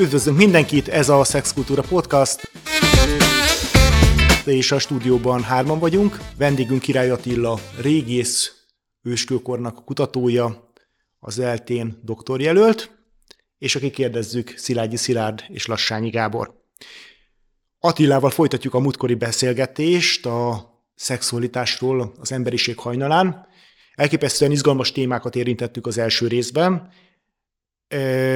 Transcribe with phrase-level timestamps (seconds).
[0.00, 2.50] Üdvözlünk mindenkit, ez a Szexkultúra Podcast.
[4.44, 6.18] És a stúdióban hárman vagyunk.
[6.36, 8.52] Vendégünk Király Attila, régész,
[9.02, 10.72] őskőkornak kutatója,
[11.18, 12.90] az eltén doktorjelölt,
[13.58, 16.64] és aki kérdezzük Szilágyi Szilárd és Lassányi Gábor.
[17.78, 23.46] Attilával folytatjuk a múltkori beszélgetést a szexualitásról az emberiség hajnalán.
[23.94, 26.92] Elképesztően izgalmas témákat érintettük az első részben,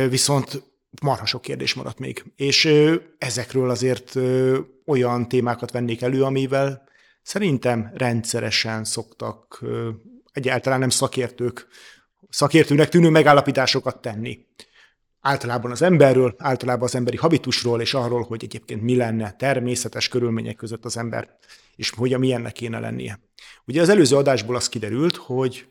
[0.08, 0.72] viszont
[1.02, 2.24] marha sok kérdés maradt még.
[2.36, 2.68] És
[3.18, 4.16] ezekről azért
[4.86, 6.88] olyan témákat vennék elő, amivel
[7.22, 9.64] szerintem rendszeresen szoktak
[10.32, 11.66] egyáltalán nem szakértők,
[12.28, 14.46] szakértőnek tűnő megállapításokat tenni.
[15.20, 20.56] Általában az emberről, általában az emberi habitusról, és arról, hogy egyébként mi lenne természetes körülmények
[20.56, 21.36] között az ember,
[21.76, 23.20] és hogy a milyennek kéne lennie.
[23.64, 25.68] Ugye az előző adásból az kiderült, hogy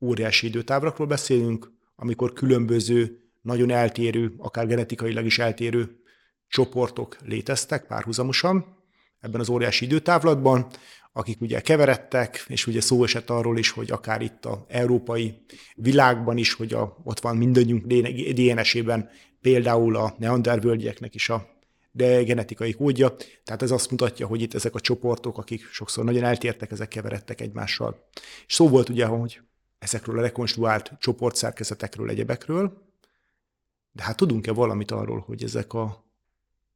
[0.00, 6.00] óriási időtávrakról beszélünk, amikor különböző nagyon eltérő, akár genetikailag is eltérő
[6.48, 8.76] csoportok léteztek párhuzamosan
[9.20, 10.66] ebben az óriási időtávlatban,
[11.12, 16.36] akik ugye keveredtek, és ugye szó esett arról is, hogy akár itt a európai világban
[16.36, 17.86] is, hogy a, ott van mindannyiunk
[18.32, 21.54] DNS-ében például a neandervölgyeknek is a
[21.92, 23.16] de genetikai kódja.
[23.44, 27.40] Tehát ez azt mutatja, hogy itt ezek a csoportok, akik sokszor nagyon eltértek, ezek keveredtek
[27.40, 28.08] egymással.
[28.46, 29.40] És szó volt ugye, hogy
[29.78, 32.85] ezekről a rekonstruált csoportszerkezetekről, egyebekről,
[33.96, 36.04] de hát tudunk-e valamit arról, hogy ezek a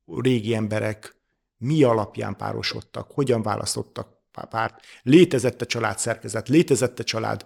[0.07, 1.17] régi emberek
[1.57, 4.19] mi alapján párosodtak, hogyan választottak
[4.51, 7.45] párt, létezette család szerkezet, létezette család,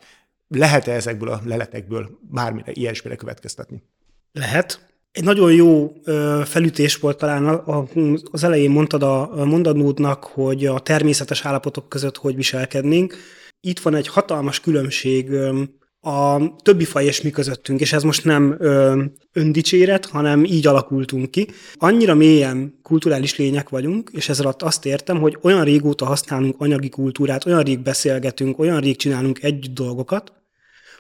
[0.48, 3.82] lehet-e ezekből a leletekből bármire ilyesmire következtetni?
[4.32, 4.92] Lehet.
[5.12, 5.92] Egy nagyon jó
[6.44, 7.44] felütés volt talán
[8.30, 13.16] az elején mondtad a mondanódnak, hogy a természetes állapotok között hogy viselkednénk.
[13.60, 15.30] Itt van egy hatalmas különbség
[16.04, 19.02] a többi faj és mi közöttünk, és ez most nem ö,
[19.32, 21.48] öndicséret, hanem így alakultunk ki.
[21.74, 26.88] Annyira mélyen kulturális lények vagyunk, és ezzel alatt azt értem, hogy olyan régóta használunk anyagi
[26.88, 30.32] kultúrát, olyan rég beszélgetünk, olyan rég csinálunk együtt dolgokat,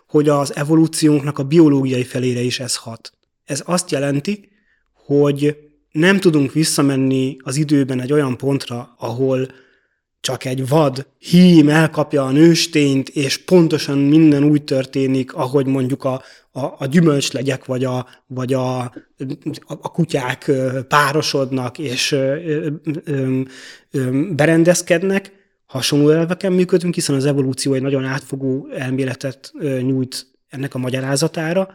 [0.08, 3.12] hogy az evolúciónknak a biológiai felére is ez hat.
[3.44, 4.48] Ez azt jelenti,
[4.92, 5.56] hogy
[5.90, 9.48] nem tudunk visszamenni az időben egy olyan pontra, ahol
[10.24, 16.22] csak egy vad hím elkapja a nőstényt, és pontosan minden úgy történik, ahogy mondjuk a,
[16.52, 18.80] a, a gyümölcslegyek vagy a, vagy a,
[19.66, 20.50] a kutyák
[20.88, 22.36] párosodnak és ö,
[23.04, 23.40] ö,
[23.90, 25.32] ö, berendezkednek,
[25.66, 31.68] hasonló elveken működünk, hiszen az evolúció egy nagyon átfogó elméletet nyújt ennek a magyarázatára,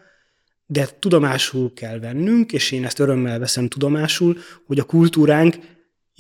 [0.66, 5.58] de tudomásul kell vennünk, és én ezt örömmel veszem tudomásul, hogy a kultúránk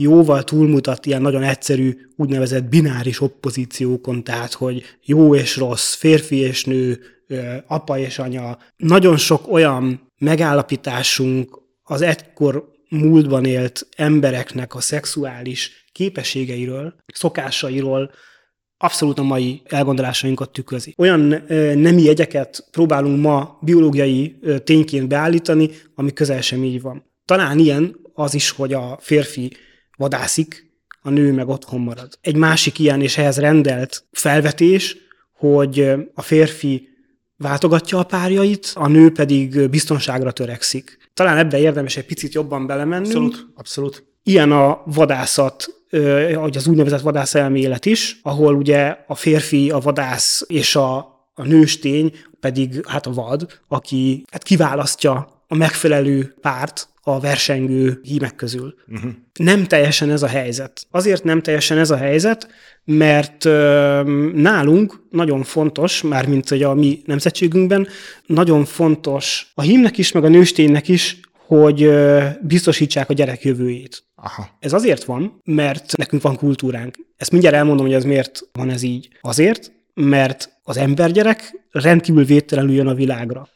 [0.01, 6.65] jóval túlmutat ilyen nagyon egyszerű úgynevezett bináris oppozíciókon, tehát hogy jó és rossz, férfi és
[6.65, 6.99] nő,
[7.67, 8.57] apa és anya.
[8.77, 18.11] Nagyon sok olyan megállapításunk az egykor múltban élt embereknek a szexuális képességeiről, szokásairól,
[18.77, 20.93] abszolút a mai elgondolásainkat tükrözi.
[20.97, 21.43] Olyan
[21.75, 27.03] nemi jegyeket próbálunk ma biológiai tényként beállítani, ami közel sem így van.
[27.25, 29.51] Talán ilyen az is, hogy a férfi
[29.99, 30.71] vadászik,
[31.01, 32.17] a nő meg otthon marad.
[32.21, 34.97] Egy másik ilyen és ehhez rendelt felvetés,
[35.37, 36.87] hogy a férfi
[37.35, 40.97] váltogatja a párjait, a nő pedig biztonságra törekszik.
[41.13, 43.05] Talán ebbe érdemes egy picit jobban belemenni.
[43.05, 44.03] Abszolút, abszolút.
[44.23, 45.65] Ilyen a vadászat,
[46.33, 50.97] vagy az úgynevezett vadász elmélet is, ahol ugye a férfi, a vadász és a,
[51.33, 58.35] a nőstény pedig hát a vad, aki hát kiválasztja a megfelelő párt a versengő hímek
[58.35, 58.73] közül.
[58.87, 59.11] Uh-huh.
[59.33, 60.87] Nem teljesen ez a helyzet.
[60.91, 62.47] Azért nem teljesen ez a helyzet,
[62.85, 64.01] mert ö,
[64.33, 67.87] nálunk nagyon fontos, mármint hogy a mi nemzetségünkben,
[68.25, 74.03] nagyon fontos a hímnek is, meg a nősténynek is, hogy ö, biztosítsák a gyerek jövőjét.
[74.15, 74.49] Aha.
[74.59, 76.95] Ez azért van, mert nekünk van kultúránk.
[77.17, 79.09] Ezt mindjárt elmondom, hogy ez miért van ez így.
[79.21, 83.47] Azért, mert az embergyerek rendkívül védtelenül jön a világra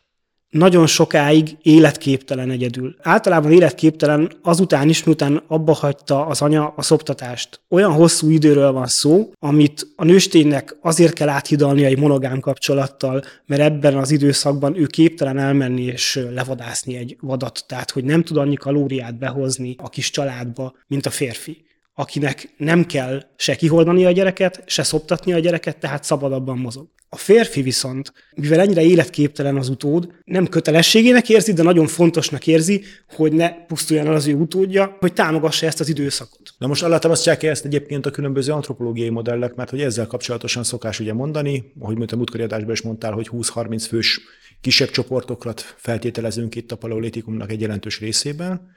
[0.53, 2.95] nagyon sokáig életképtelen egyedül.
[3.01, 7.61] Általában életképtelen azután is, miután abba hagyta az anya a szoptatást.
[7.69, 13.61] Olyan hosszú időről van szó, amit a nősténynek azért kell áthidalni egy monogám kapcsolattal, mert
[13.61, 18.55] ebben az időszakban ő képtelen elmenni és levadászni egy vadat, tehát hogy nem tud annyi
[18.55, 21.63] kalóriát behozni a kis családba, mint a férfi
[21.93, 26.87] akinek nem kell se kiholdani a gyereket, se szoptatni a gyereket, tehát szabadabban mozog.
[27.09, 32.83] A férfi viszont, mivel ennyire életképtelen az utód, nem kötelességének érzi, de nagyon fontosnak érzi,
[33.15, 36.53] hogy ne pusztuljon el az ő utódja, hogy támogassa ezt az időszakot.
[36.57, 41.13] Na most alátámasztják ezt egyébként a különböző antropológiai modellek, mert hogy ezzel kapcsolatosan szokás ugye
[41.13, 44.21] mondani, ahogy mondtam, múltkori adásban is mondtál, hogy 20-30 fős
[44.61, 48.71] kisebb csoportokat feltételezünk itt a paleolitikumnak egy jelentős részében,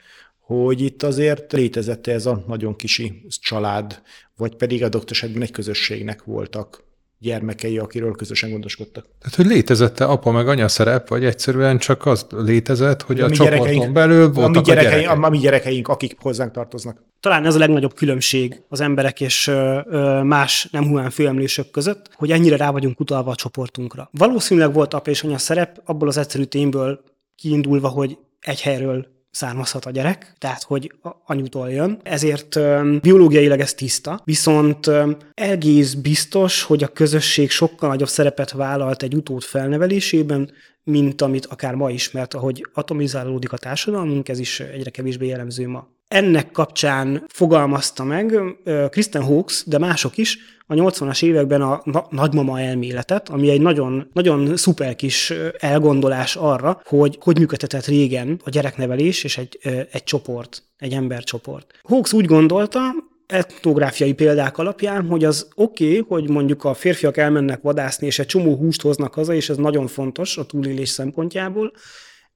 [0.46, 4.02] hogy itt azért létezett ez a nagyon kisi család,
[4.36, 6.84] vagy pedig a esetben egy közösségnek voltak
[7.18, 9.06] gyermekei, akiről közösen gondoskodtak.
[9.20, 13.30] Tehát, hogy létezett-e apa meg anya szerep, vagy egyszerűen csak az létezett, hogy a, a
[13.30, 15.24] csoporton belül voltak a, mi gyerekeink, a gyerekeink.
[15.24, 17.02] A, a mi gyerekeink, akik hozzánk tartoznak.
[17.20, 19.50] Talán ez a legnagyobb különbség az emberek és
[20.22, 24.08] más nem humán főemlősök között, hogy ennyire rá vagyunk utalva a csoportunkra.
[24.12, 27.00] Valószínűleg volt apa és anya szerep, abból az egyszerű tényből
[27.36, 30.92] kiindulva, hogy egy helyről származhat a gyerek, tehát hogy
[31.24, 32.58] anyutól jön, ezért
[33.00, 34.90] biológiailag ez tiszta, viszont
[35.34, 40.50] egész biztos, hogy a közösség sokkal nagyobb szerepet vállalt egy utód felnevelésében,
[40.82, 45.88] mint amit akár ma ismert, ahogy atomizálódik a társadalmunk, ez is egyre kevésbé jellemző ma.
[46.08, 48.40] Ennek kapcsán fogalmazta meg
[48.90, 54.56] Kristen Hawkes, de mások is, a 80-as években a nagymama elméletet, ami egy nagyon, nagyon
[54.56, 59.58] szuper kis elgondolás arra, hogy hogy működhetett régen a gyereknevelés és egy,
[59.90, 61.80] egy csoport, egy embercsoport.
[61.82, 62.80] Hawkes úgy gondolta,
[63.26, 68.26] etnográfiai példák alapján, hogy az oké, okay, hogy mondjuk a férfiak elmennek vadászni, és egy
[68.26, 71.72] csomó húst hoznak haza, és ez nagyon fontos a túlélés szempontjából,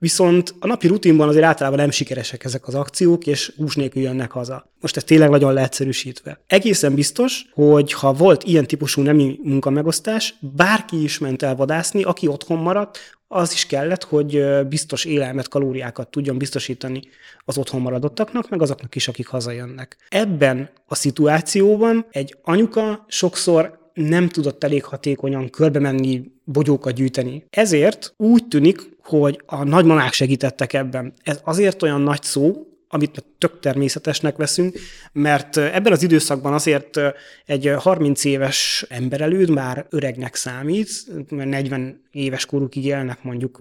[0.00, 4.30] Viszont a napi rutinban azért általában nem sikeresek ezek az akciók, és hús nélkül jönnek
[4.30, 4.72] haza.
[4.80, 6.40] Most ez tényleg nagyon leegyszerűsítve.
[6.46, 12.26] Egészen biztos, hogy ha volt ilyen típusú nemi munkamegosztás, bárki is ment el vadászni, aki
[12.26, 12.98] otthon maradt,
[13.28, 17.02] az is kellett, hogy biztos élelmet, kalóriákat tudjon biztosítani
[17.44, 19.96] az otthon maradottaknak, meg azoknak is, akik hazajönnek.
[20.08, 27.44] Ebben a szituációban egy anyuka sokszor nem tudott elég hatékonyan körbe menni, bogyókat gyűjteni.
[27.50, 31.12] Ezért úgy tűnik, hogy a nagymamák segítettek ebben.
[31.22, 34.78] Ez azért olyan nagy szó, amit tök természetesnek veszünk,
[35.12, 37.00] mert ebben az időszakban azért
[37.46, 40.88] egy 30 éves emberelőd már öregnek számít,
[41.28, 43.60] 40 éves korukig élnek mondjuk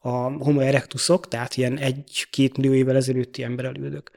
[0.00, 4.10] a homo erectusok, tehát ilyen egy-két millió évvel ezelőtti emberelődök.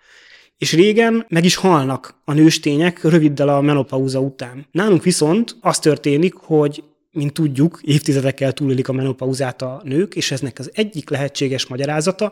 [0.57, 4.67] És régen meg is halnak a nőstények röviddel a menopauza után.
[4.71, 10.59] Nálunk viszont az történik, hogy mint tudjuk, évtizedekkel túlélik a menopauzát a nők, és eznek
[10.59, 12.31] az egyik lehetséges magyarázata,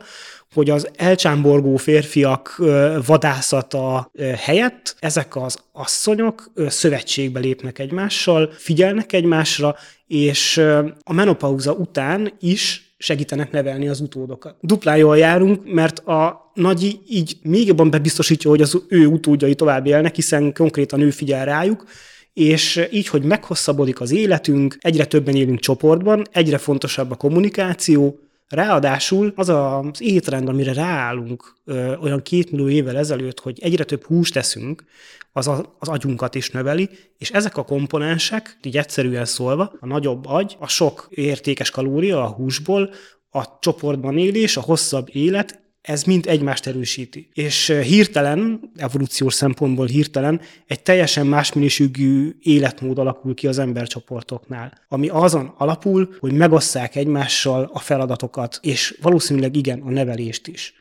[0.54, 2.62] hogy az elcsámborgó férfiak
[3.06, 9.76] vadászata helyett ezek az asszonyok szövetségbe lépnek egymással, figyelnek egymásra,
[10.08, 10.58] és
[11.04, 14.56] a menopauza után is segítenek nevelni az utódokat.
[14.62, 19.86] Duplán jól járunk, mert a nagyi így még jobban bebiztosítja, hogy az ő utódjai tovább
[19.86, 21.86] élnek, hiszen konkrétan ő figyel rájuk,
[22.34, 29.34] és így, hogy meghosszabbodik az életünk, egyre többen élünk csoportban, egyre fontosabb a kommunikáció, Ráadásul
[29.36, 34.34] az az étrend, amire ráállunk ö, olyan két millió évvel ezelőtt, hogy egyre több húst
[34.34, 34.84] teszünk,
[35.32, 40.26] az a, az agyunkat is növeli, és ezek a komponensek, így egyszerűen szólva, a nagyobb
[40.26, 42.90] agy, a sok értékes kalória a húsból,
[43.30, 47.30] a csoportban élés, a hosszabb élet, ez mind egymást erősíti.
[47.34, 55.08] És hirtelen, evolúciós szempontból hirtelen, egy teljesen más minőségű életmód alakul ki az embercsoportoknál, ami
[55.08, 60.74] azon alapul, hogy megosszák egymással a feladatokat, és valószínűleg igen, a nevelést is.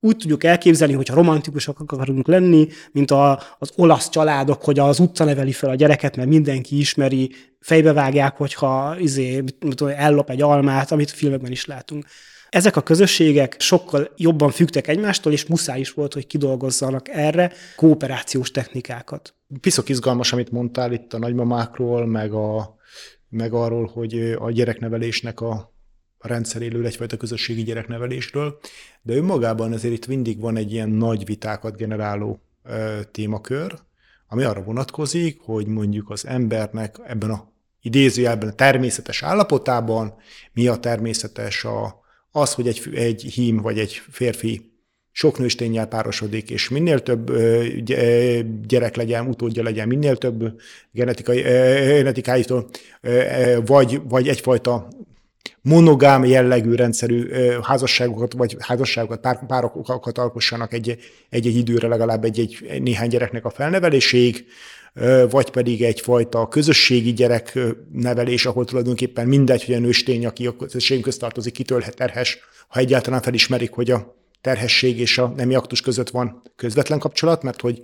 [0.00, 5.24] Úgy tudjuk elképzelni, hogyha romantikusak akarunk lenni, mint a, az olasz családok, hogy az utca
[5.24, 7.30] neveli fel a gyereket, mert mindenki ismeri,
[7.60, 9.44] fejbevágják, hogyha izé,
[9.96, 12.06] ellop egy almát, amit a filmekben is látunk
[12.56, 18.50] ezek a közösségek sokkal jobban fügtek egymástól, és muszáj is volt, hogy kidolgozzanak erre kooperációs
[18.50, 19.34] technikákat.
[19.60, 22.76] Piszok izgalmas, amit mondtál itt a nagymamákról, meg, a,
[23.28, 25.74] meg arról, hogy a gyereknevelésnek a
[26.18, 28.58] rendszeréről, egyfajta közösségi gyereknevelésről,
[29.02, 33.74] de önmagában azért itt mindig van egy ilyen nagy vitákat generáló ö, témakör,
[34.28, 40.14] ami arra vonatkozik, hogy mondjuk az embernek ebben a idézőjelben a természetes állapotában
[40.52, 42.04] mi a természetes a,
[42.36, 44.74] az, hogy egy, egy hím vagy egy férfi
[45.12, 47.32] sok nősténnyel párosodik, és minél több
[48.66, 52.68] gyerek legyen, utódja legyen, minél több genetikai, genetikáitól,
[53.64, 54.88] vagy, vagy egyfajta
[55.62, 57.28] monogám jellegű rendszerű
[57.62, 60.98] házasságokat, vagy házasságokat, pár, párokat alkossanak egy,
[61.30, 64.46] egy, egy időre legalább egy, egy néhány gyereknek a felneveléséig,
[65.30, 71.20] vagy pedig egyfajta közösségi gyereknevelés, ahol tulajdonképpen mindegy, hogy a nőstény, aki a közösség közt
[71.20, 72.38] tartozik, kitől terhes,
[72.68, 77.60] ha egyáltalán felismerik, hogy a terhesség és a nemi aktus között van közvetlen kapcsolat, mert
[77.60, 77.80] hogy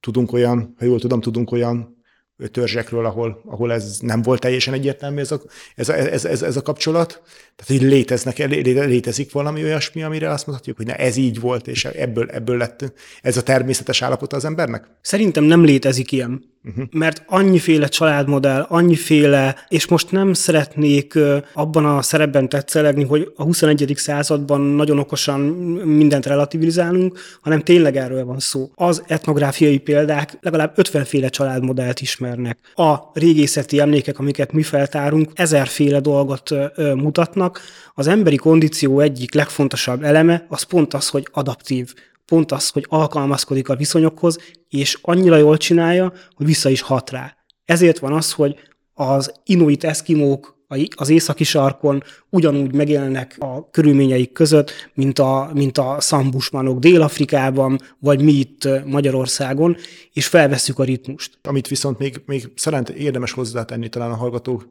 [0.00, 2.01] tudunk olyan, ha jól tudom, tudunk olyan
[2.50, 5.40] törzsekről, ahol, ahol ez nem volt teljesen egyértelmű ez a,
[5.74, 7.22] ez a, ez, ez, ez a kapcsolat.
[7.56, 11.84] Tehát, hogy léteznek, létezik valami olyasmi, amire azt mondhatjuk, hogy na, ez így volt, és
[11.84, 14.86] ebből, ebből lett ez a természetes állapota az embernek?
[15.00, 16.50] Szerintem nem létezik ilyen.
[16.64, 16.84] Uh-huh.
[16.90, 21.18] Mert annyiféle családmodell, annyiféle, és most nem szeretnék
[21.54, 23.92] abban a szerepben tetszelegni, hogy a 21.
[23.96, 25.40] században nagyon okosan
[25.84, 28.70] mindent relativizálunk, hanem tényleg erről van szó.
[28.74, 32.58] Az etnográfiai példák legalább 50 féle családmodellt ismernek.
[32.74, 36.50] A régészeti emlékek, amiket mi feltárunk, ezerféle dolgot
[36.94, 37.60] mutatnak.
[37.94, 41.94] Az emberi kondíció egyik legfontosabb eleme az pont az, hogy adaptív
[42.26, 44.38] pont az, hogy alkalmazkodik a viszonyokhoz,
[44.68, 47.36] és annyira jól csinálja, hogy vissza is hat rá.
[47.64, 48.56] Ezért van az, hogy
[48.94, 50.60] az inuit eszkimók
[50.96, 58.22] az északi sarkon ugyanúgy megélnek a körülményeik között, mint a, mint a szambusmanok Dél-Afrikában, vagy
[58.22, 59.76] mi itt Magyarországon,
[60.12, 61.38] és felveszük a ritmust.
[61.42, 64.68] Amit viszont még, még szerint érdemes hozzátenni talán a hallgatók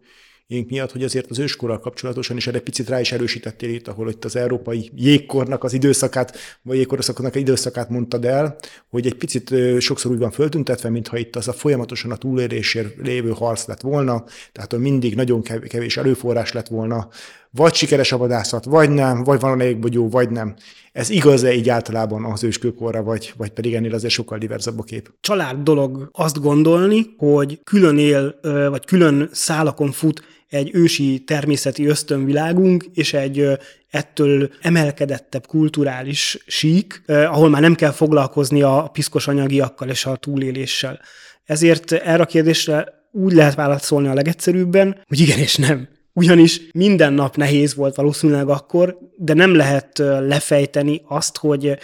[0.51, 4.09] énk miatt, hogy azért az őskorral kapcsolatosan is erre picit rá is erősítettél itt, ahol
[4.09, 8.55] itt az európai jégkornak az időszakát, vagy jégkorszaknak az időszakát mondtad el,
[8.89, 13.29] hogy egy picit sokszor úgy van föltüntetve, mintha itt az a folyamatosan a túlélésért lévő
[13.29, 17.07] harc lett volna, tehát mindig nagyon kevés erőforrás lett volna,
[17.53, 20.55] vagy sikeres a vadászat, vagy nem, vagy van a légbogyó, vagy nem.
[20.91, 25.11] Ez igaz-e így általában az őskőkorra, vagy, vagy pedig ennél azért sokkal diverzabb a kép?
[25.21, 28.39] Család dolog azt gondolni, hogy külön él,
[28.69, 33.47] vagy külön szálakon fut egy ősi természeti ösztönvilágunk, és egy
[33.89, 40.99] ettől emelkedettebb kulturális sík, ahol már nem kell foglalkozni a piszkos anyagiakkal és a túléléssel.
[41.45, 45.87] Ezért erre a kérdésre úgy lehet válaszolni a legegyszerűbben, hogy igen és nem.
[46.13, 51.77] Ugyanis minden nap nehéz volt valószínűleg akkor, de nem lehet lefejteni azt, hogy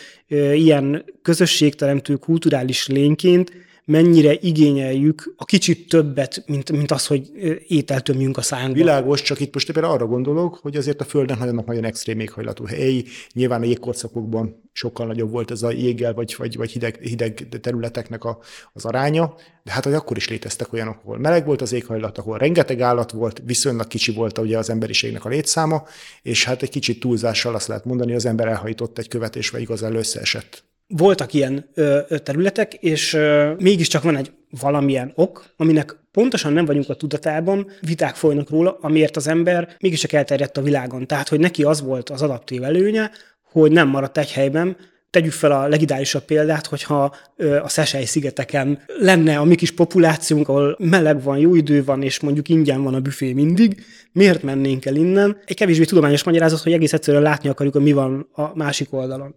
[0.53, 3.51] ilyen közösségteremtő kulturális lényként
[3.88, 7.32] mennyire igényeljük a kicsit többet, mint, mint az, hogy
[7.67, 8.74] ételt tömjünk a szánkba.
[8.74, 12.65] Világos, csak itt most éppen arra gondolok, hogy azért a Földön nagyon, nagyon extrém éghajlatú
[12.65, 17.48] helyi, nyilván a jégkorszakokban sokkal nagyobb volt ez a jéggel vagy, vagy, vagy hideg, hideg
[17.62, 18.39] területeknek a,
[18.74, 22.38] az aránya, de hát hogy akkor is léteztek olyanok, ahol meleg volt az éghajlat, ahol
[22.38, 25.84] rengeteg állat volt, viszonylag kicsi volt ugye az emberiségnek a létszáma,
[26.22, 30.66] és hát egy kicsit túlzással azt lehet mondani, az ember elhajított egy követésbe igazán összeesett
[30.88, 36.89] voltak ilyen ö, területek, és ö, mégiscsak van egy valamilyen ok, aminek pontosan nem vagyunk
[36.89, 41.08] a tudatában, viták folynak róla, amiért az ember mégiscsak elterjedt a világon.
[41.08, 43.12] Tehát, hogy neki az volt az adaptív előnye,
[43.51, 44.77] hogy nem maradt egy helyben,
[45.10, 47.15] tegyük fel a legidálisabb példát, hogyha
[47.62, 52.20] a Szesely szigeteken lenne a mi kis populációnk, ahol meleg van, jó idő van, és
[52.20, 55.38] mondjuk ingyen van a büfé mindig, miért mennénk el innen?
[55.46, 59.36] Egy kevésbé tudományos magyarázat, hogy egész egyszerűen látni akarjuk, hogy mi van a másik oldalon.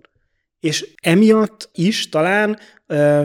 [0.61, 2.59] És emiatt is talán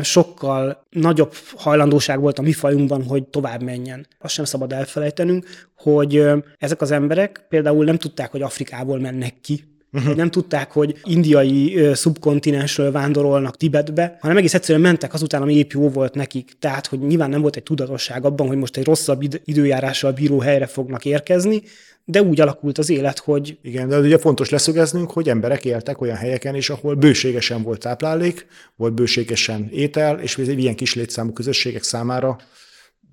[0.01, 4.07] sokkal nagyobb hajlandóság volt a mi fajunkban, hogy tovább menjen.
[4.19, 5.45] Azt sem szabad elfelejtenünk,
[5.77, 6.23] hogy
[6.57, 9.63] ezek az emberek például nem tudták, hogy Afrikából mennek ki,
[9.95, 10.15] Uh-huh.
[10.15, 15.71] Nem tudták, hogy indiai ö, szubkontinensről vándorolnak Tibetbe, hanem egész egyszerűen mentek azután, ami épp
[15.71, 16.51] jó volt nekik.
[16.59, 20.65] Tehát, hogy nyilván nem volt egy tudatosság abban, hogy most egy rosszabb időjárással bíró helyre
[20.65, 21.61] fognak érkezni,
[22.05, 23.57] de úgy alakult az élet, hogy...
[23.61, 28.47] Igen, de ugye fontos leszögeznünk, hogy emberek éltek olyan helyeken is, ahol bőségesen volt táplálék,
[28.75, 32.37] volt bőségesen étel, és ilyen kis létszámú közösségek számára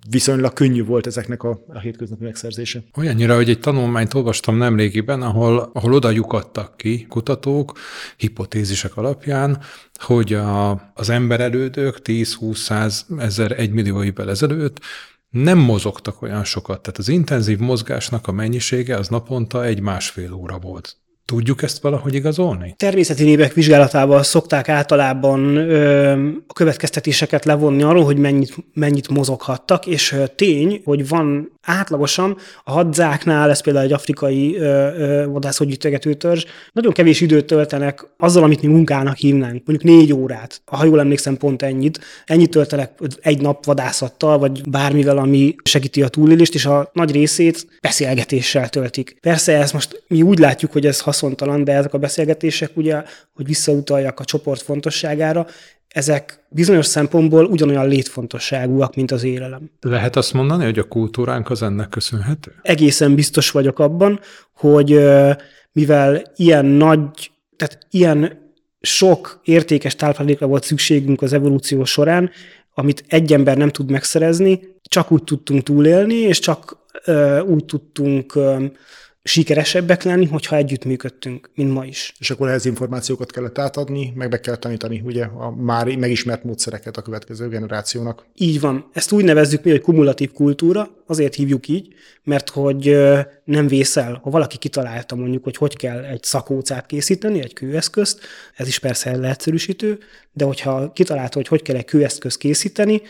[0.09, 2.83] viszonylag könnyű volt ezeknek a, a hétköznapi megszerzése.
[2.97, 7.77] Olyannyira, hogy egy tanulmányt olvastam nemrégiben, ahol, ahol oda lyukadtak ki kutatók
[8.17, 9.59] hipotézisek alapján,
[9.93, 14.79] hogy a, az emberelődők 10-20-100 ezer, egy millió évvel ezelőtt
[15.33, 16.81] nem mozogtak olyan sokat.
[16.81, 20.97] Tehát az intenzív mozgásnak a mennyisége az naponta egy-másfél óra volt.
[21.25, 22.73] Tudjuk ezt valahogy igazolni?
[22.77, 26.11] Természeti népek vizsgálatával szokták általában ö,
[26.47, 33.49] a következtetéseket levonni arról, hogy mennyit, mennyit mozoghattak, és tény, hogy van átlagosan a hadzáknál,
[33.49, 34.57] ez például egy afrikai
[35.25, 40.61] vadászhogyütegető törzs, nagyon kevés időt töltenek azzal, amit mi munkának hívnánk, mondjuk négy órát.
[40.65, 41.99] Ha jól emlékszem, pont ennyit.
[42.25, 42.91] Ennyit töltenek
[43.21, 49.17] egy nap vadászattal, vagy bármivel, ami segíti a túlélést, és a nagy részét beszélgetéssel töltik.
[49.21, 53.03] Persze ez most mi úgy látjuk, hogy ez haszontalan, de ezek a beszélgetések ugye,
[53.33, 55.47] hogy visszautaljak a csoport fontosságára,
[55.93, 59.69] ezek bizonyos szempontból ugyanolyan létfontosságúak, mint az élelem.
[59.81, 62.51] Lehet azt mondani, hogy a kultúránk az ennek köszönhető?
[62.61, 64.19] Egészen biztos vagyok abban,
[64.53, 64.99] hogy
[65.71, 72.29] mivel ilyen nagy, tehát ilyen sok értékes táplálékra volt szükségünk az evolúció során,
[72.73, 76.77] amit egy ember nem tud megszerezni, csak úgy tudtunk túlélni, és csak
[77.45, 78.33] úgy tudtunk
[79.23, 82.13] sikeresebbek lenni, hogyha együttműködtünk, mint ma is.
[82.19, 86.97] És akkor ehhez információkat kellett átadni, meg be kell tanítani ugye a már megismert módszereket
[86.97, 88.25] a következő generációnak.
[88.35, 88.89] Így van.
[88.93, 92.97] Ezt úgy nevezzük mi, hogy kumulatív kultúra, azért hívjuk így, mert hogy
[93.43, 94.19] nem vészel.
[94.23, 98.19] Ha valaki kitalálta mondjuk, hogy hogy kell egy szakócát készíteni, egy kőeszközt,
[98.55, 99.99] ez is persze leegyszerűsítő,
[100.31, 103.01] de hogyha kitalálta, hogy hogy kell egy kőeszközt készíteni,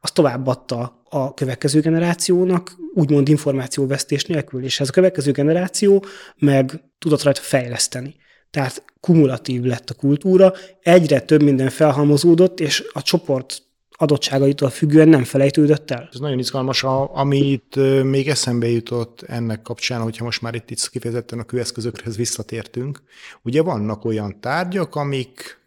[0.00, 6.04] azt továbbadta a következő generációnak, úgymond információvesztés nélkül, és ez a következő generáció
[6.38, 8.14] meg tudott rajta fejleszteni.
[8.50, 15.24] Tehát kumulatív lett a kultúra, egyre több minden felhalmozódott, és a csoport adottságaitól függően nem
[15.24, 16.08] felejtődött el.
[16.12, 21.38] Ez nagyon izgalmas, amit még eszembe jutott ennek kapcsán, hogyha most már itt, itt kifejezetten
[21.38, 23.02] a kőeszközökhez visszatértünk.
[23.42, 25.59] Ugye vannak olyan tárgyak, amik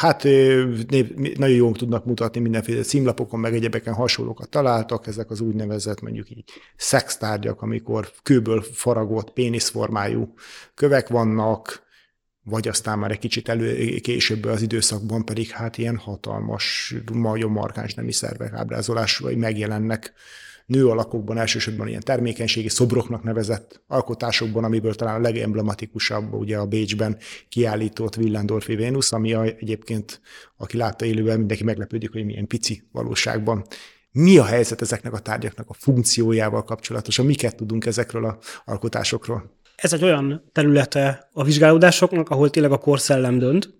[0.00, 0.22] Hát
[1.34, 6.44] nagyon jól tudnak mutatni mindenféle címlapokon, meg egyebeken hasonlókat találtak, ezek az úgynevezett mondjuk így
[6.76, 10.34] szextárgyak, amikor kőből faragott péniszformájú
[10.74, 11.82] kövek vannak,
[12.44, 17.94] vagy aztán már egy kicsit elő, később az időszakban pedig hát ilyen hatalmas, nagyon markáns
[17.94, 20.12] nemi szervek ábrázolásai megjelennek
[20.70, 27.16] nő alakokban, elsősorban ilyen termékenységi szobroknak nevezett alkotásokban, amiből talán a legemblematikusabb ugye a Bécsben
[27.48, 30.20] kiállított Willendorfi Vénusz, ami a, egyébként,
[30.56, 33.64] aki látta élőben, mindenki meglepődik, hogy milyen pici valóságban.
[34.12, 37.26] Mi a helyzet ezeknek a tárgyaknak a funkciójával kapcsolatosan?
[37.26, 38.34] Miket tudunk ezekről az
[38.64, 39.58] alkotásokról?
[39.76, 43.79] Ez egy olyan területe a vizsgálódásoknak, ahol tényleg a korszellem dönt,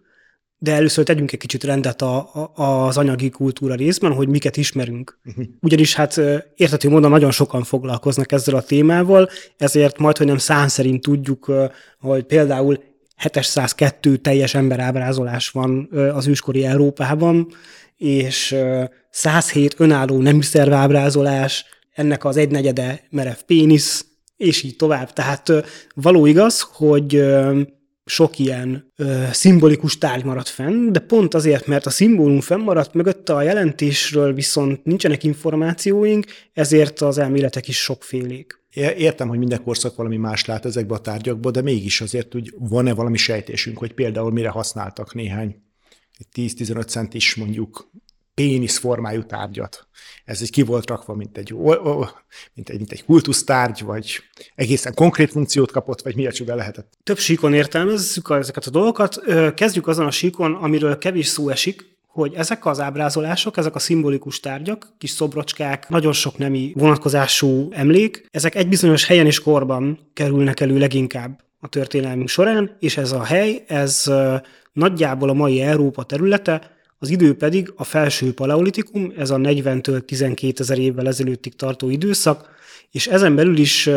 [0.63, 5.19] de először tegyünk egy kicsit rendet a, a, az anyagi kultúra részben, hogy miket ismerünk.
[5.25, 5.45] Uh-huh.
[5.61, 6.21] Ugyanis hát
[6.55, 11.53] értető módon nagyon sokan foglalkoznak ezzel a témával, ezért majd, hogy nem szán szerint tudjuk,
[12.01, 12.83] hogy például
[13.17, 17.47] 702 teljes emberábrázolás van az őskori Európában,
[17.97, 18.57] és
[19.11, 25.13] 107 önálló nemű szervábrázolás, ennek az egynegyede merev pénisz, és így tovább.
[25.13, 25.53] Tehát
[25.95, 27.25] való igaz, hogy
[28.11, 33.35] sok ilyen ö, szimbolikus tárgy maradt fenn, de pont azért, mert a szimbólum fennmaradt mögötte
[33.35, 38.59] a jelentésről viszont nincsenek információink, ezért az elméletek is sokfélék.
[38.97, 42.95] Értem, hogy minden korszak valami más lát ezekbe a tárgyakba, de mégis azért, hogy van-e
[42.95, 45.63] valami sejtésünk, hogy például mire használtak néhány
[46.35, 47.91] 10-15 centis mondjuk
[48.35, 49.87] pénisz formájú tárgyat.
[50.25, 51.55] Ez egy ki volt rakva, mint egy,
[52.55, 54.21] mint egy, mint egy kultusztárgy, vagy
[54.55, 56.93] egészen konkrét funkciót kapott, vagy mi a csoda lehetett?
[57.03, 59.21] Több síkon értelmezzük ezeket a dolgokat.
[59.55, 64.41] Kezdjük azon a síkon, amiről kevés szó esik, hogy ezek az ábrázolások, ezek a szimbolikus
[64.41, 70.61] tárgyak, kis szobrocskák, nagyon sok nemi vonatkozású emlék, ezek egy bizonyos helyen és korban kerülnek
[70.61, 74.11] elő leginkább a történelmünk során, és ez a hely, ez
[74.73, 80.53] nagyjából a mai Európa területe, az idő pedig a felső paleolitikum, ez a 40-től 12
[80.63, 82.49] ezer évvel ezelőttig tartó időszak,
[82.91, 83.91] és ezen belül is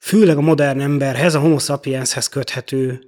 [0.00, 3.00] főleg a modern emberhez, a homo sapienshez köthető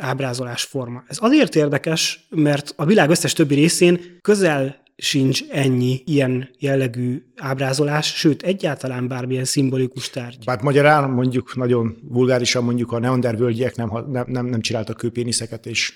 [0.00, 1.04] ábrázolásforma.
[1.06, 8.06] Ez azért érdekes, mert a világ összes többi részén közel sincs ennyi ilyen jellegű ábrázolás,
[8.16, 10.44] sőt, egyáltalán bármilyen szimbolikus tárgy.
[10.44, 15.92] Bár magyarán mondjuk nagyon vulgárisan mondjuk a neandervölgyiek nem, nem, nem, nem csináltak kőpéniszeket, és,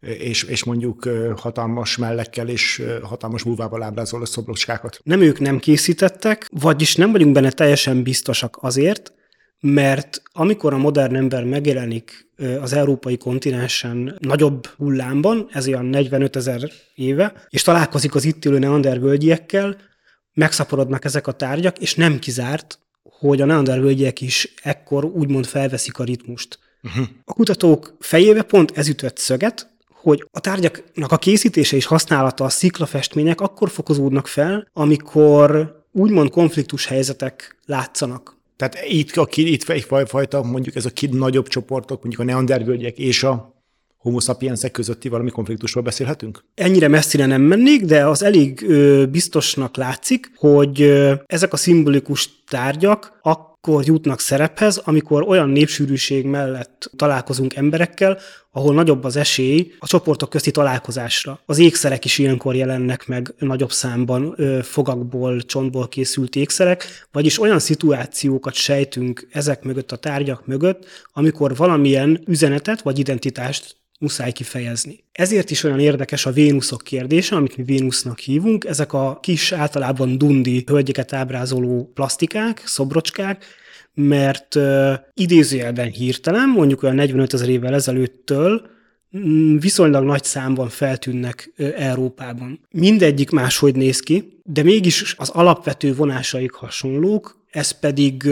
[0.00, 5.00] és, és mondjuk hatalmas mellekkel és hatalmas búvával ábrázoló szobrocskákat.
[5.02, 9.12] Nem ők nem készítettek, vagyis nem vagyunk benne teljesen biztosak azért,
[9.60, 12.30] mert amikor a modern ember megjelenik
[12.60, 18.58] az európai kontinensen nagyobb hullámban, ez olyan 45 ezer éve, és találkozik az itt élő
[18.58, 19.76] neandervölgyiekkel,
[20.34, 26.04] megszaporodnak ezek a tárgyak, és nem kizárt, hogy a neandervölgyiek is ekkor úgymond felveszik a
[26.04, 26.58] ritmust.
[26.82, 27.06] Uh-huh.
[27.24, 29.75] A kutatók fejébe pont ez ütött szöget,
[30.06, 36.86] hogy a tárgyaknak a készítése és használata a sziklafestmények akkor fokozódnak fel, amikor úgymond konfliktus
[36.86, 42.24] helyzetek látszanak tehát itt, a, itt egyfajta, mondjuk ez a két nagyobb csoportok, mondjuk a
[42.24, 43.54] neandervölgyek és a
[43.96, 46.44] homo sapiensek közötti valami konfliktusról beszélhetünk?
[46.54, 52.44] Ennyire messzire nem mennék, de az elég ö, biztosnak látszik, hogy ö, ezek a szimbolikus
[52.48, 53.18] tárgyak
[53.66, 58.18] akkor jutnak szerephez, amikor olyan népsűrűség mellett találkozunk emberekkel,
[58.52, 61.40] ahol nagyobb az esély a csoportok közti találkozásra.
[61.46, 68.54] Az ékszerek is ilyenkor jelennek meg nagyobb számban fogakból, csontból készült ékszerek, vagyis olyan szituációkat
[68.54, 75.04] sejtünk ezek mögött a tárgyak mögött, amikor valamilyen üzenetet vagy identitást muszáj kifejezni.
[75.12, 78.64] Ezért is olyan érdekes a Vénuszok kérdése, amit mi Vénusznak hívunk.
[78.64, 83.44] Ezek a kis, általában dundi hölgyeket ábrázoló plastikák, szobrocskák,
[83.94, 88.66] mert uh, idézőjelben hirtelen, mondjuk olyan 45 ezer évvel ezelőttől
[89.18, 92.60] mm, viszonylag nagy számban feltűnnek Európában.
[92.70, 98.22] Mindegyik máshogy néz ki, de mégis az alapvető vonásaik hasonlók, ez pedig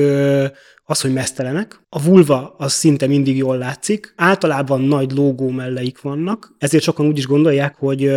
[0.84, 1.80] az, hogy mesztelenek.
[1.88, 4.12] A vulva az szinte mindig jól látszik.
[4.16, 8.12] Általában nagy lógó melleik vannak, ezért sokan úgy is gondolják, hogy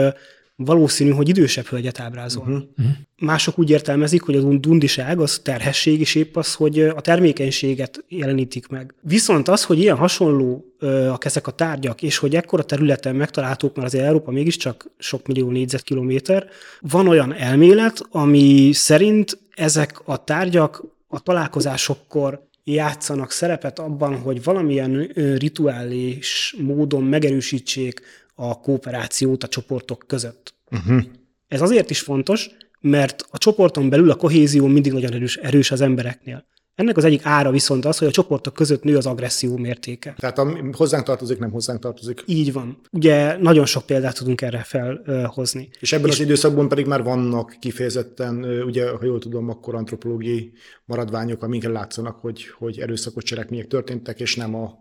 [0.59, 2.43] valószínű, hogy idősebb hölgyet ábrázol.
[2.43, 2.63] Uh-huh.
[2.77, 2.95] Uh-huh.
[3.19, 8.67] Mások úgy értelmezik, hogy a dundiság az terhesség, és épp az, hogy a termékenységet jelenítik
[8.67, 8.93] meg.
[9.01, 13.87] Viszont az, hogy ilyen hasonló a ezek a tárgyak, és hogy ekkora területen megtalálhatók, mert
[13.87, 16.47] azért Európa mégiscsak sok millió négyzetkilométer,
[16.81, 25.11] van olyan elmélet, ami szerint ezek a tárgyak a találkozásokkor játszanak szerepet abban, hogy valamilyen
[25.37, 28.01] rituális módon megerősítsék
[28.35, 30.53] a kooperációt a csoportok között.
[30.71, 31.03] Uh-huh.
[31.47, 32.49] Ez azért is fontos,
[32.79, 36.45] mert a csoporton belül a kohézió mindig nagyon erős, erős az embereknél.
[36.77, 40.15] Ennek az egyik ára viszont az, hogy a csoportok között nő az agresszió mértéke.
[40.17, 42.23] Tehát ami hozzánk tartozik, nem hozzánk tartozik.
[42.25, 42.77] Így van.
[42.91, 45.69] Ugye nagyon sok példát tudunk erre felhozni.
[45.79, 50.51] És ebben és az időszakban pedig már vannak kifejezetten, ugye, ha jól tudom, akkor antropológiai
[50.85, 54.79] maradványok, amikkel látszanak, hogy, hogy erőszakos cselekmények történtek, és nem a,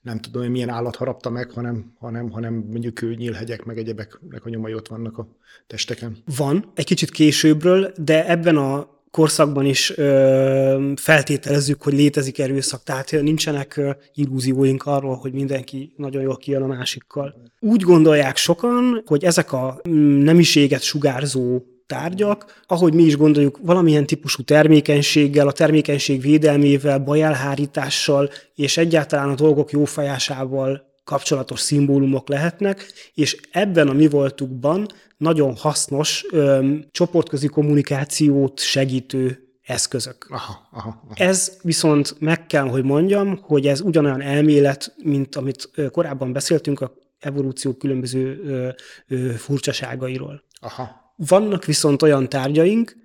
[0.00, 4.48] nem tudom, hogy milyen állat harapta meg, hanem, hanem, hanem mondjuk nyílhegyek, meg egyebeknek a
[4.48, 5.28] nyomai ott vannak a
[5.66, 6.16] testeken.
[6.36, 13.10] Van, egy kicsit későbbről, de ebben a korszakban is ö, feltételezzük, hogy létezik erőszak, tehát
[13.10, 13.80] nincsenek
[14.14, 17.34] illúzióink arról, hogy mindenki nagyon jól kijön a másikkal.
[17.60, 24.06] Úgy gondolják sokan, hogy ezek a mm, nemiséget sugárzó tárgyak, ahogy mi is gondoljuk, valamilyen
[24.06, 33.40] típusú termékenységgel, a termékenység védelmével, bajelhárítással és egyáltalán a dolgok jófajásával kapcsolatos szimbólumok lehetnek, és
[33.50, 34.86] ebben a mi voltukban
[35.16, 40.26] nagyon hasznos ö, csoportközi kommunikációt segítő eszközök.
[40.30, 41.14] Aha, aha, aha.
[41.14, 46.94] Ez viszont meg kell, hogy mondjam, hogy ez ugyanolyan elmélet, mint amit korábban beszéltünk a
[47.18, 48.68] evolúció különböző ö,
[49.08, 50.42] ö, furcsaságairól.
[50.60, 51.12] Aha.
[51.16, 52.96] Vannak viszont olyan tárgyaink,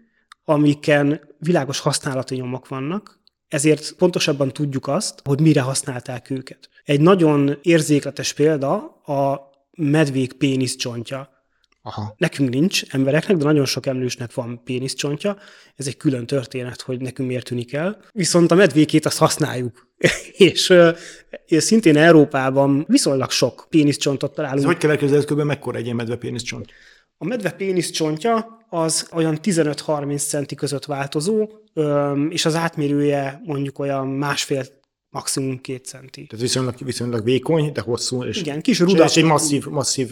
[0.43, 6.69] amiken világos használati nyomok vannak, ezért pontosabban tudjuk azt, hogy mire használták őket.
[6.89, 8.73] Egy nagyon érzékletes példa
[9.05, 11.29] a medvék péniszcsontja.
[11.81, 12.13] Aha.
[12.17, 15.37] Nekünk nincs embereknek, de nagyon sok emlősnek van péniszcsontja.
[15.75, 17.97] Ez egy külön történet, hogy nekünk miért tűnik el.
[18.11, 19.87] Viszont a medvékét azt használjuk.
[20.47, 20.73] és,
[21.45, 24.59] és szintén Európában viszonylag sok péniszcsontot találunk.
[24.59, 25.41] Ez hogy kell elképzelni, kb.
[25.41, 26.71] mekkora egy ilyen medve péniszcsont?
[27.17, 31.49] A medve péniszcsontja az olyan 15-30 centi között változó,
[32.29, 34.63] és az átmérője mondjuk olyan másfél
[35.09, 36.25] maximum két centi.
[36.25, 38.23] Tehát viszonylag, viszonylag vékony, de hosszú.
[38.23, 39.09] És, Igen, kis rudak.
[39.09, 40.11] És egy masszív, masszív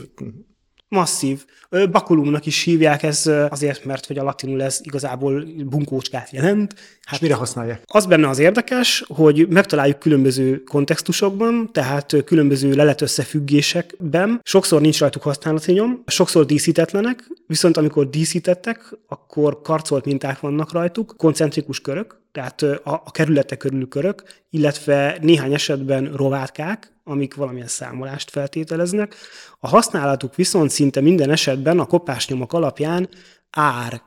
[0.89, 1.45] masszív.
[1.91, 6.73] Bakulumnak is hívják ez azért, mert hogy a latinul ez igazából bunkócskát jelent.
[7.03, 7.81] Hát És mire használják?
[7.86, 14.39] Az benne az érdekes, hogy megtaláljuk különböző kontextusokban, tehát különböző lelet összefüggésekben.
[14.43, 21.13] Sokszor nincs rajtuk használati nyom, sokszor díszítetlenek, viszont amikor díszítettek, akkor karcolt minták vannak rajtuk,
[21.17, 28.30] koncentrikus körök, tehát a, a kerületek körül körök, illetve néhány esetben rovátkák, amik valamilyen számolást
[28.30, 29.15] feltételeznek.
[29.60, 33.10] A használatuk viszont szinte minden esetben a kopásnyomok alapján
[33.50, 34.02] ár.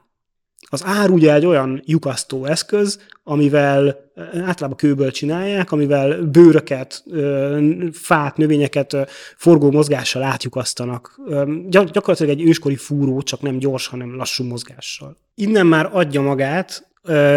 [0.69, 7.05] Az ár ugye egy olyan lyukasztó eszköz, amivel általában kőből csinálják, amivel bőröket,
[7.93, 8.97] fát, növényeket
[9.37, 11.21] forgó mozgással átjukasztanak.
[11.69, 15.17] Gyakorlatilag egy őskori fúró, csak nem gyors, hanem lassú mozgással.
[15.35, 16.90] Innen már adja magát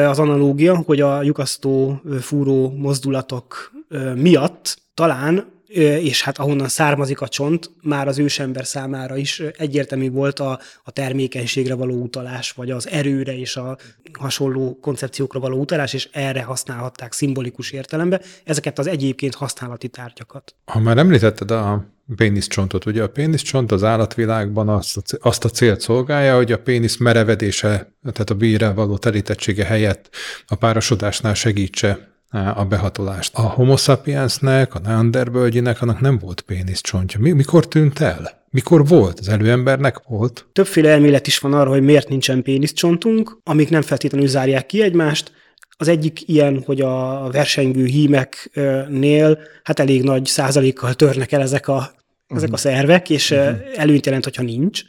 [0.07, 3.71] az analógia, hogy a lyukasztó fúró mozdulatok
[4.15, 10.39] miatt talán és hát ahonnan származik a csont, már az ősember számára is egyértelmű volt
[10.39, 13.77] a, a termékenységre való utalás, vagy az erőre és a
[14.19, 20.55] hasonló koncepciókra való utalás, és erre használhatták szimbolikus értelembe ezeket az egyébként használati tárgyakat.
[20.65, 26.35] Ha már említetted a péniszcsontot, ugye a péniszcsont az állatvilágban azt azt a célt szolgálja,
[26.35, 30.09] hogy a pénisz merevedése, tehát a bíre való terítettsége helyett
[30.47, 33.35] a párosodásnál segítse a behatolást.
[33.35, 37.19] A homo sapiensnek, a neanderbölgyinek, annak nem volt péniszcsontja.
[37.19, 38.41] Mikor tűnt el?
[38.49, 39.19] Mikor volt?
[39.19, 40.45] Az előembernek volt?
[40.53, 45.31] Többféle elmélet is van arra, hogy miért nincsen péniszcsontunk, amik nem feltétlenül zárják ki egymást.
[45.77, 51.75] Az egyik ilyen, hogy a versengő hímeknél hát elég nagy százalékkal törnek el ezek a,
[51.75, 52.37] uh-huh.
[52.37, 53.57] ezek a szervek, és uh-huh.
[53.75, 54.81] előnyt jelent, hogyha nincs.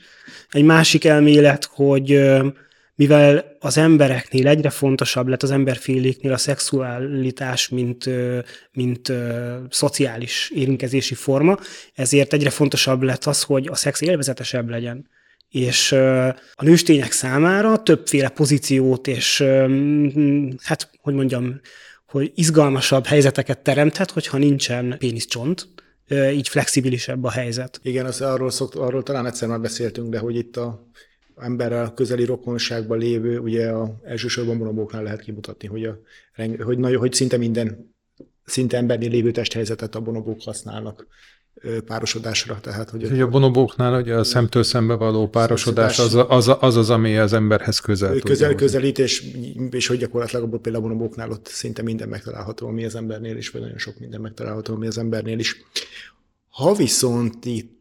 [0.50, 2.30] Egy másik elmélet, hogy
[2.94, 8.10] mivel az embereknél egyre fontosabb lett az emberféléknél a szexualitás, mint,
[8.72, 9.12] mint
[9.70, 11.58] szociális érintkezési forma,
[11.94, 15.06] ezért egyre fontosabb lett az, hogy a szex élvezetesebb legyen
[15.54, 15.92] és
[16.54, 19.44] a nőstények számára többféle pozíciót és
[20.62, 21.60] hát, hogy mondjam,
[22.06, 25.68] hogy izgalmasabb helyzeteket teremthet, hogyha nincsen péniszcsont,
[26.32, 27.80] így flexibilisebb a helyzet.
[27.82, 30.88] Igen, az arról, szokt, arról talán egyszer már beszéltünk, de hogy itt a
[31.36, 35.98] emberrel közeli rokonságban lévő, ugye a, elsősorban bonobóknál lehet kimutatni, hogy, a,
[36.62, 37.94] hogy, nagyon, hogy szinte minden
[38.44, 41.06] szinte embernél lévő testhelyzetet a bonobók használnak
[41.86, 42.58] párosodásra.
[42.60, 46.90] Tehát, hogy Ugye a bonobóknál ugye a szemtől szembe való párosodás az az, az, az
[46.90, 49.24] ami az emberhez közel Közel, közelít, és,
[49.70, 53.50] és hogy gyakorlatilag abból például a bonobóknál ott szinte minden megtalálható, ami az embernél is,
[53.50, 55.64] vagy nagyon sok minden megtalálható, ami az embernél is.
[56.48, 57.73] Ha viszont itt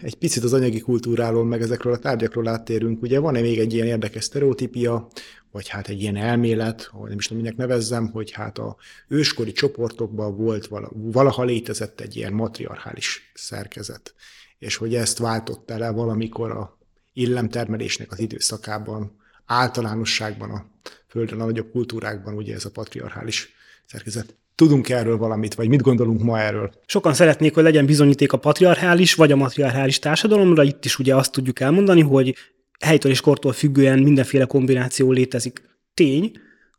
[0.00, 3.86] egy picit az anyagi kultúráról, meg ezekről a tárgyakról áttérünk, ugye van-e még egy ilyen
[3.86, 5.08] érdekes sztereotípia,
[5.50, 8.76] vagy hát egy ilyen elmélet, nem is tudom, minek nevezzem, hogy hát a
[9.08, 14.14] őskori csoportokban volt, valaha létezett egy ilyen matriarchális szerkezet,
[14.58, 16.78] és hogy ezt váltotta le valamikor a
[17.12, 20.68] illemtermelésnek az időszakában, általánosságban a
[21.08, 23.48] Földön, a nagyobb kultúrákban ugye ez a patriarchális
[23.86, 24.39] szerkezet.
[24.60, 26.70] Tudunk erről valamit, vagy mit gondolunk ma erről?
[26.86, 30.62] Sokan szeretnék, hogy legyen bizonyíték a patriarchális vagy a matriarchális társadalomra.
[30.62, 32.34] Itt is ugye azt tudjuk elmondani, hogy
[32.80, 35.62] helytől és kortól függően mindenféle kombináció létezik.
[35.94, 36.32] Tény,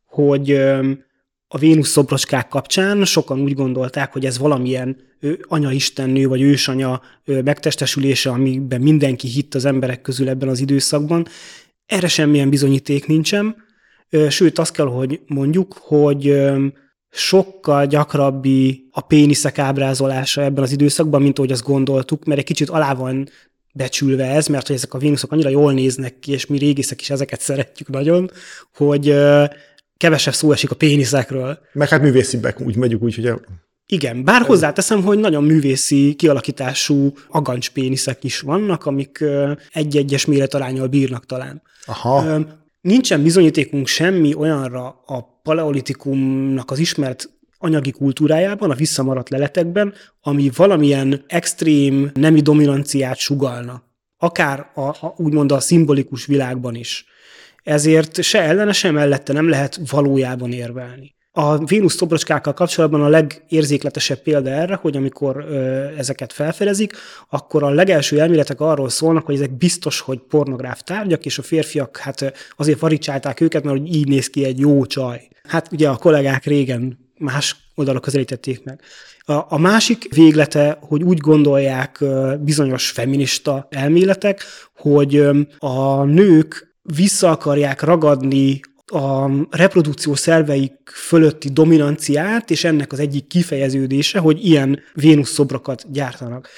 [0.06, 0.52] hogy
[1.48, 4.98] a Vénusz szobrocskák kapcsán sokan úgy gondolták, hogy ez valamilyen
[5.42, 11.26] anyaistennő vagy ősanya megtestesülése, amiben mindenki hitt az emberek közül ebben az időszakban.
[11.86, 13.56] Erre semmilyen bizonyíték nincsen.
[14.30, 16.42] Sőt, azt kell, hogy mondjuk, hogy
[17.12, 22.70] sokkal gyakrabbi a péniszek ábrázolása ebben az időszakban, mint ahogy azt gondoltuk, mert egy kicsit
[22.70, 23.30] alá van
[23.74, 27.10] becsülve ez, mert hogy ezek a Vénuszok annyira jól néznek ki, és mi régészek is
[27.10, 28.32] ezeket szeretjük nagyon,
[28.76, 29.16] hogy
[29.98, 31.60] kevesebb szó esik a péniszekről.
[31.74, 33.40] Meg hát művészibbek, úgy megyünk úgy, hogy a...
[33.86, 39.24] Igen, bár hozzáteszem, hogy nagyon művészi kialakítású agancspéniszek is vannak, amik
[39.72, 41.62] egy-egyes méretarányal bírnak talán.
[41.86, 42.40] Aha.
[42.82, 51.24] Nincsen bizonyítékunk semmi olyanra a paleolitikumnak az ismert anyagi kultúrájában, a visszamaradt leletekben, ami valamilyen
[51.28, 53.84] extrém nemi dominanciát sugalna.
[54.18, 57.06] Akár a, a, úgymond a szimbolikus világban is.
[57.64, 61.16] Ezért se ellene, se mellette nem lehet valójában érvelni.
[61.34, 66.94] A Vénusz szobrocskákkal kapcsolatban a legérzékletesebb példa erre, hogy amikor ö, ezeket felfedezik,
[67.30, 71.98] akkor a legelső elméletek arról szólnak, hogy ezek biztos, hogy pornográf tárgyak, és a férfiak
[71.98, 75.28] hát azért varicsálták őket, mert hogy így néz ki egy jó csaj.
[75.44, 78.82] Hát ugye a kollégák régen más oldalra közelítették meg.
[79.20, 82.04] A, a másik véglete, hogy úgy gondolják
[82.40, 84.44] bizonyos feminista elméletek,
[84.76, 85.24] hogy
[85.58, 88.60] a nők vissza akarják ragadni
[88.92, 96.50] a reprodukció szerveik fölötti dominanciát, és ennek az egyik kifejeződése, hogy ilyen Vénusz szobrokat gyártanak.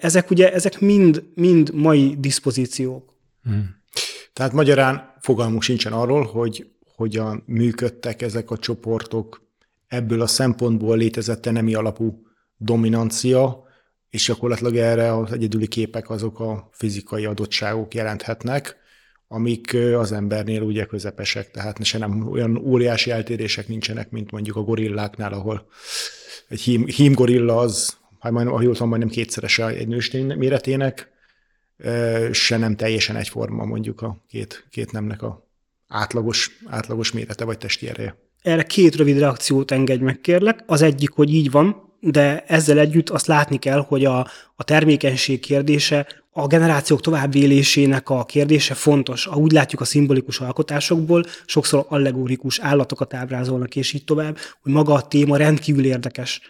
[0.00, 3.14] Ezek ugye, ezek mind, mind mai diszpozíciók.
[3.42, 3.76] Hmm.
[4.32, 9.42] Tehát magyarán fogalmunk sincsen arról, hogy hogyan működtek ezek a csoportok,
[9.88, 12.22] ebből a szempontból létezett nemi alapú
[12.56, 13.64] dominancia,
[14.10, 18.76] és gyakorlatilag erre az egyedüli képek azok a fizikai adottságok jelenthetnek,
[19.32, 24.62] amik az embernél ugye közepesek, tehát se nem olyan óriási eltérések nincsenek, mint mondjuk a
[24.62, 25.66] gorilláknál, ahol
[26.48, 31.10] egy hím, hím gorilla az, ha majdnem, ha jól tudom, majdnem kétszeres egy nőstény méretének,
[32.32, 35.48] se nem teljesen egyforma mondjuk a két, két nemnek a
[35.88, 38.16] átlagos, átlagos mérete vagy testi ereje.
[38.42, 40.62] Erre két rövid reakciót engedj meg, kérlek.
[40.66, 44.18] Az egyik, hogy így van, de ezzel együtt azt látni kell, hogy a,
[44.56, 49.26] a termékenység kérdése, a generációk továbbélésének a kérdése fontos.
[49.26, 55.02] Úgy látjuk a szimbolikus alkotásokból, sokszor allegorikus állatokat ábrázolnak, és így tovább, hogy maga a
[55.02, 56.40] téma rendkívül érdekes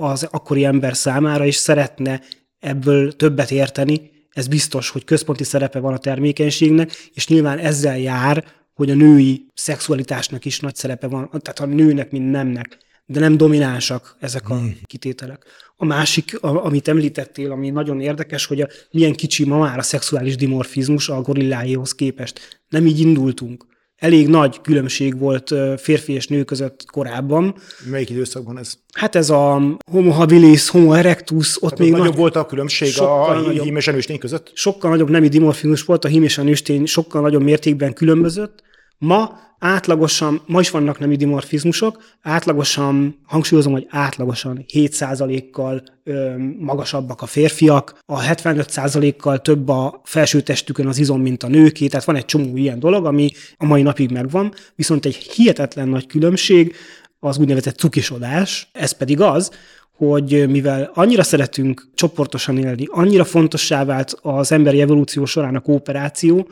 [0.00, 2.20] az akkori ember számára, és szeretne
[2.58, 4.10] ebből többet érteni.
[4.30, 9.46] Ez biztos, hogy központi szerepe van a termékenységnek, és nyilván ezzel jár, hogy a női
[9.54, 12.78] szexualitásnak is nagy szerepe van, tehát a nőnek, mint nemnek,
[13.12, 14.78] de nem dominánsak ezek a hmm.
[14.84, 15.44] kitételek.
[15.76, 20.36] A másik, amit említettél, ami nagyon érdekes, hogy a, milyen kicsi ma már a szexuális
[20.36, 22.62] dimorfizmus a gorilláéhoz képest.
[22.68, 23.64] Nem így indultunk.
[23.96, 27.54] Elég nagy különbség volt férfi és nő között korábban.
[27.90, 28.74] Melyik időszakban ez?
[28.92, 32.98] Hát ez a homo habilis, homo erectus, ott hát még nagyobb nagy, volt a különbség
[32.98, 34.50] a hím és a nőstény között?
[34.54, 38.62] Sokkal nagyobb nemi dimorfizmus volt, a hím és a nőstény sokkal nagyobb mértékben különbözött,
[39.04, 47.26] Ma átlagosan, ma is vannak nemi dimorfizmusok, átlagosan, hangsúlyozom, hogy átlagosan 7%-kal ö, magasabbak a
[47.26, 52.24] férfiak, a 75%-kal több a felső testükön az izom, mint a nőké, tehát van egy
[52.24, 56.74] csomó ilyen dolog, ami a mai napig megvan, viszont egy hihetetlen nagy különbség
[57.18, 59.50] az úgynevezett cukisodás, ez pedig az,
[59.96, 66.48] hogy mivel annyira szeretünk csoportosan élni, annyira fontossá vált az emberi evolúció során a kooperáció,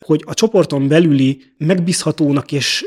[0.00, 2.84] hogy a csoporton belüli megbízhatónak és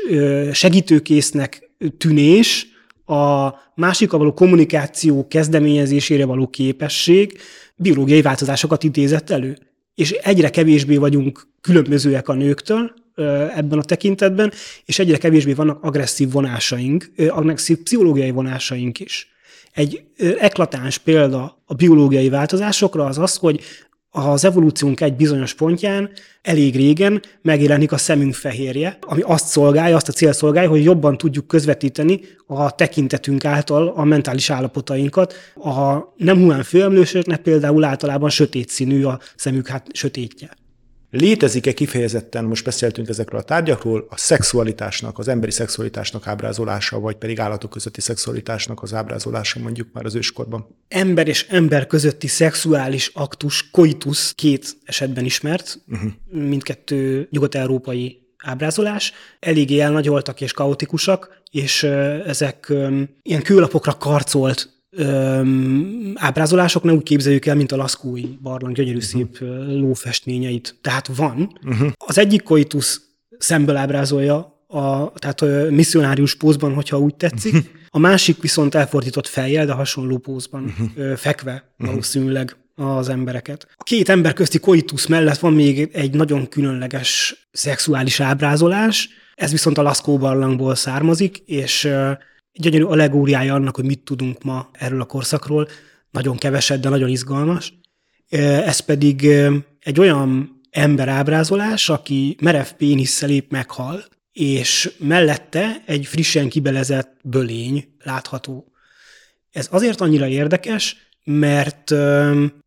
[0.52, 2.66] segítőkésznek tűnés,
[3.06, 7.38] a másikkal való kommunikáció kezdeményezésére való képesség
[7.76, 9.58] biológiai változásokat idézett elő.
[9.94, 12.94] És egyre kevésbé vagyunk különbözőek a nőktől
[13.54, 14.52] ebben a tekintetben,
[14.84, 19.28] és egyre kevésbé vannak agresszív vonásaink, agresszív pszichológiai vonásaink is.
[19.78, 20.04] Egy
[20.38, 23.60] eklatáns példa a biológiai változásokra az az, hogy
[24.10, 26.10] az evolúciónk egy bizonyos pontján
[26.42, 31.16] elég régen megjelenik a szemünk fehérje, ami azt szolgálja, azt a cél szolgálja, hogy jobban
[31.16, 35.34] tudjuk közvetíteni a tekintetünk által a mentális állapotainkat.
[35.54, 40.50] A nem humán főemlősöknek például általában sötét színű a szemük hát sötétje.
[41.10, 47.40] Létezik-e kifejezetten, most beszéltünk ezekről a tárgyakról, a szexualitásnak, az emberi szexualitásnak ábrázolása, vagy pedig
[47.40, 50.66] állatok közötti szexualitásnak az ábrázolása mondjuk már az őskorban?
[50.88, 56.10] Ember és ember közötti szexuális aktus, koitus két esetben ismert, uh-huh.
[56.30, 61.82] mindkettő nyugat-európai ábrázolás, eléggé elnagyoltak és kaotikusak, és
[62.26, 62.72] ezek
[63.22, 69.12] ilyen kőlapokra karcolt öm, ábrázolások, nem úgy képzeljük el, mint a laszkói barlang gyönyörű uh-huh.
[69.12, 70.78] szép lófestményeit.
[70.82, 71.58] Tehát van.
[71.64, 71.88] Uh-huh.
[71.96, 73.00] Az egyik koitus
[73.38, 77.52] szemből ábrázolja, a, tehát a misszionárius pózban, hogyha úgy tetszik.
[77.52, 77.68] Uh-huh.
[77.88, 81.16] A másik viszont elfordított fejjel, de hasonló pózban, uh-huh.
[81.16, 83.66] fekve valószínűleg az embereket.
[83.76, 89.78] A két ember közti koitus mellett van még egy nagyon különleges szexuális ábrázolás, ez viszont
[89.78, 91.88] a Laszkó barlangból származik, és
[92.58, 95.68] gyönyörű allegóriája annak, hogy mit tudunk ma erről a korszakról,
[96.10, 97.72] nagyon keveset, de nagyon izgalmas.
[98.28, 99.24] Ez pedig
[99.80, 107.88] egy olyan ember ábrázolás, aki merev pénisszel épp meghal, és mellette egy frissen kibelezett bölény
[108.04, 108.72] látható.
[109.50, 111.94] Ez azért annyira érdekes, mert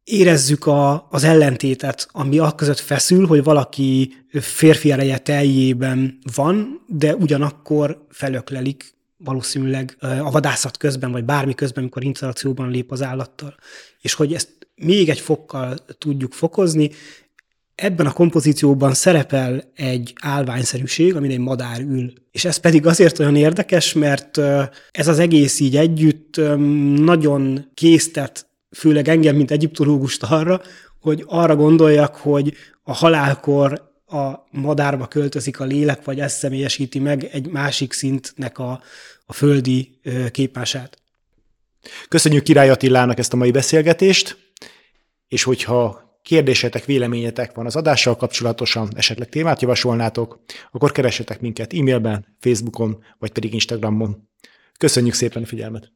[0.03, 8.05] érezzük a, az ellentétet, ami között feszül, hogy valaki férfi ereje teljében van, de ugyanakkor
[8.09, 8.93] felöklelik
[9.23, 13.55] valószínűleg a vadászat közben, vagy bármi közben, amikor interakcióban lép az állattal.
[14.01, 16.89] És hogy ezt még egy fokkal tudjuk fokozni,
[17.75, 22.13] ebben a kompozícióban szerepel egy állványszerűség, amin egy madár ül.
[22.31, 24.37] És ez pedig azért olyan érdekes, mert
[24.91, 26.41] ez az egész így együtt
[26.95, 30.61] nagyon késztet, főleg engem, mint egyiptológust arra,
[30.99, 32.53] hogy arra gondoljak, hogy
[32.83, 38.81] a halálkor a madárba költözik a lélek, vagy ezt személyesíti meg egy másik szintnek a,
[39.25, 39.99] a földi
[40.31, 40.97] képmását.
[42.07, 44.37] Köszönjük Király Attilának ezt a mai beszélgetést,
[45.27, 50.39] és hogyha kérdésetek, véleményetek van az adással kapcsolatosan, esetleg témát javasolnátok,
[50.71, 54.29] akkor keressetek minket e-mailben, Facebookon, vagy pedig Instagramon.
[54.77, 55.91] Köszönjük szépen a figyelmet!